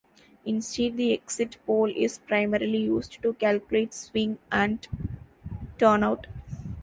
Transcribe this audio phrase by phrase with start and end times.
[0.45, 4.87] Instead, the exit poll is primarily used to calculate swing and
[5.77, 6.25] turnout.